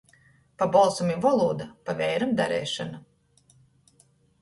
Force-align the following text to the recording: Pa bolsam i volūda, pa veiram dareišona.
Pa 0.61 0.67
bolsam 0.75 1.11
i 1.17 1.17
volūda, 1.27 1.69
pa 1.91 1.97
veiram 2.01 2.35
dareišona. 2.43 3.55